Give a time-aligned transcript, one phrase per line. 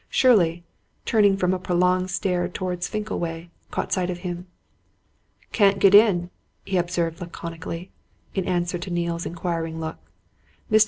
[0.09, 0.63] Shirley,
[1.05, 4.47] turning from a prolonged stare towards Finkleway, caught sight of him.
[5.51, 6.31] "Can't get in,"
[6.65, 7.91] he observed laconically,
[8.33, 9.97] in answer to Neale's inquiring look.
[10.71, 10.79] "Mr.